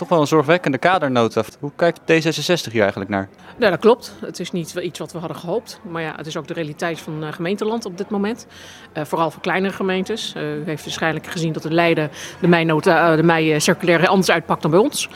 [0.00, 1.42] toch wel een zorgwekkende kadernota.
[1.58, 3.28] Hoe kijkt D66 hier eigenlijk naar?
[3.58, 4.14] Ja, dat klopt.
[4.20, 5.80] Het is niet iets wat we hadden gehoopt.
[5.82, 8.46] Maar ja, het is ook de realiteit van gemeenteland op dit moment.
[8.94, 10.34] Uh, vooral voor kleinere gemeentes.
[10.36, 12.10] Uh, u heeft waarschijnlijk gezien dat in Leiden
[12.40, 15.08] de mei-nota, de mei-circulaire anders uitpakt dan bij ons.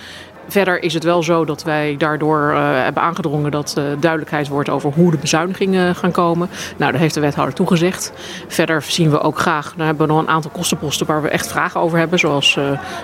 [0.48, 4.68] Verder is het wel zo dat wij daardoor uh, hebben aangedrongen dat uh, duidelijkheid wordt
[4.68, 6.48] over hoe de bezuinigingen gaan komen.
[6.76, 8.12] Nou, daar heeft de wethouder toegezegd.
[8.48, 11.46] Verder zien we ook graag, daar hebben we nog een aantal kostenposten waar we echt
[11.46, 12.18] vragen over hebben.
[12.18, 12.58] Zoals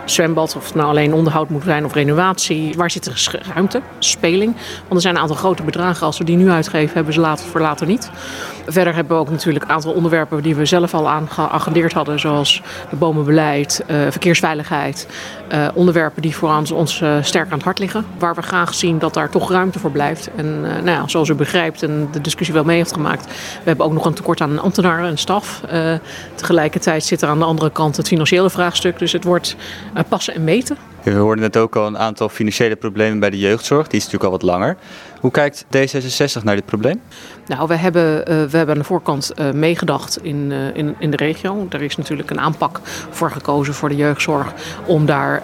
[0.04, 2.74] zwembad, of het nou alleen onderhoud moet zijn of renovatie.
[2.76, 4.54] Waar zit er ruimte, speling?
[4.78, 6.06] Want er zijn een aantal grote bedragen.
[6.06, 8.10] Als we die nu uitgeven, hebben ze later voor later niet.
[8.66, 12.20] Verder hebben we ook natuurlijk een aantal onderwerpen die we zelf al aangeagendeerd hadden.
[12.20, 15.06] Zoals het bomenbeleid, verkeersveiligheid.
[15.74, 18.04] onderwerpen die voor ons sterk aan het hart liggen.
[18.18, 20.30] Waar we graag zien dat daar toch ruimte voor blijft.
[20.36, 23.62] En uh, nou ja, zoals u begrijpt en de discussie wel mee heeft gemaakt, we
[23.64, 25.62] hebben ook nog een tekort aan ambtenaren en staf.
[25.72, 25.94] Uh,
[26.34, 28.98] tegelijkertijd zit er aan de andere kant het financiële vraagstuk.
[28.98, 29.56] Dus het wordt
[29.96, 30.76] uh, passen en meten.
[31.02, 33.86] We hoorden net ook al een aantal financiële problemen bij de jeugdzorg.
[33.88, 34.76] Die is natuurlijk al wat langer.
[35.20, 37.00] Hoe kijkt D66 naar dit probleem?
[37.46, 41.10] Nou, we hebben, uh, we hebben aan de voorkant uh, meegedacht in, uh, in, in
[41.10, 41.66] de regio.
[41.70, 44.52] Er is natuurlijk een aanpak voor gekozen voor de jeugdzorg.
[44.86, 45.42] Om daar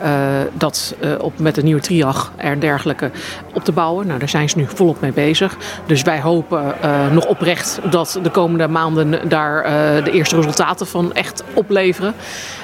[0.52, 3.10] dat op, met de nieuwe triag en dergelijke
[3.52, 4.06] op te bouwen.
[4.06, 5.56] Nou, daar zijn ze nu volop mee bezig.
[5.86, 6.74] Dus wij hopen
[7.12, 9.62] nog oprecht dat de komende maanden daar
[10.04, 12.14] de eerste resultaten van echt opleveren.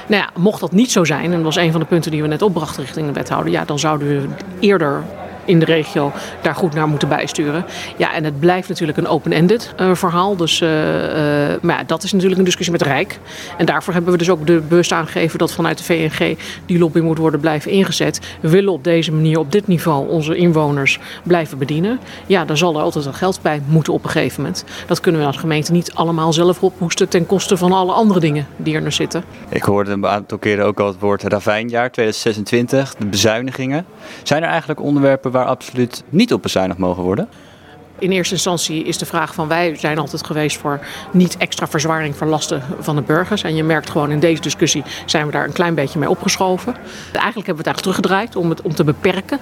[0.06, 2.22] Nou ja, mocht dat niet zo zijn, en dat was een van de punten die
[2.22, 4.28] we net opbrachten richting de wethouder, ja, dan zouden we
[4.60, 5.02] eerder
[5.44, 6.12] in de regio
[6.42, 7.64] daar goed naar moeten bijsturen.
[7.96, 10.36] Ja, en het blijft natuurlijk een open-ended uh, verhaal.
[10.36, 13.18] Dus, uh, uh, maar ja, dat is natuurlijk een discussie met Rijk.
[13.56, 17.00] En daarvoor hebben we dus ook de bewust aangegeven dat vanuit de VNG die lobby
[17.00, 18.20] moet worden blijven ingezet.
[18.40, 22.00] We willen op deze manier, op dit niveau, onze inwoners blijven bedienen.
[22.26, 24.64] Ja, daar zal er altijd wel geld bij moeten op een gegeven moment.
[24.86, 28.46] Dat kunnen we als gemeente niet allemaal zelf ophoesten ten koste van alle andere dingen
[28.56, 29.24] die er nog zitten.
[29.48, 33.86] Ik hoorde een aantal keren ook al het woord ravijnjaar 2026, de bezuinigingen.
[34.22, 37.28] Zijn er eigenlijk onderwerpen waar absoluut niet op bezuinigd mogen worden?
[38.02, 40.80] In eerste instantie is de vraag van wij zijn altijd geweest voor
[41.12, 43.42] niet extra verzwaring van lasten van de burgers.
[43.42, 46.74] En je merkt gewoon in deze discussie zijn we daar een klein beetje mee opgeschoven.
[47.12, 49.38] Eigenlijk hebben we het eigenlijk teruggedraaid om het om te beperken.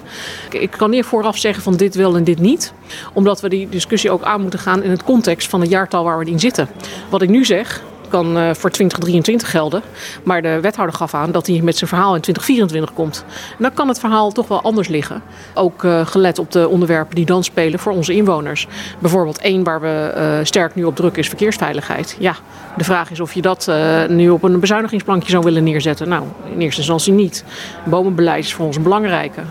[0.50, 2.72] Ik kan niet vooraf zeggen van dit wel en dit niet.
[3.12, 6.19] Omdat we die discussie ook aan moeten gaan in het context van het jaartal waar
[6.19, 6.69] we in zitten.
[7.10, 9.82] Wat ik nu zeg, kan uh, voor 2023 gelden.
[10.22, 13.25] Maar de wethouder gaf aan dat hij met zijn verhaal in 2024 komt.
[13.59, 15.22] Dan kan het verhaal toch wel anders liggen.
[15.54, 18.66] Ook uh, gelet op de onderwerpen die dan spelen voor onze inwoners.
[18.99, 22.16] Bijvoorbeeld één waar we uh, sterk nu op drukken is verkeersveiligheid.
[22.19, 22.37] Ja,
[22.76, 23.70] de vraag is of je dat
[24.09, 26.09] nu op een bezuinigingsplankje zou willen neerzetten.
[26.09, 27.44] Nou, in eerste instantie niet.
[27.84, 29.43] Bomenbeleid is voor ons belangrijke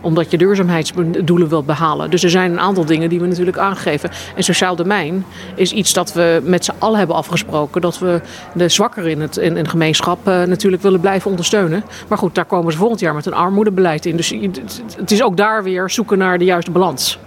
[0.00, 2.10] omdat je duurzaamheidsdoelen wilt behalen.
[2.10, 4.10] Dus er zijn een aantal dingen die we natuurlijk aangeven.
[4.36, 7.80] En sociaal domein is iets dat we met z'n allen hebben afgesproken.
[7.80, 8.20] Dat we
[8.54, 11.84] de zwakkeren in het, in, in gemeenschap uh, natuurlijk willen blijven ondersteunen.
[12.08, 14.16] Maar goed, daar komen ze volgend jaar met een armoedebeleid in.
[14.16, 14.34] Dus
[14.96, 17.18] het is ook daar weer zoeken naar de juiste balans.